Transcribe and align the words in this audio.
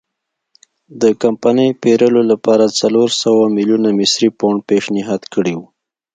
د 1.01 1.03
کمپنۍ 1.23 1.69
پېرلو 1.83 2.21
لپاره 2.31 2.65
څلور 2.79 3.09
سوه 3.21 3.43
میلیونه 3.55 3.89
مصري 3.99 4.29
پونډ 4.37 4.59
پېشنهاد 4.69 5.21
کړي 5.33 5.53
وو. 5.59 5.67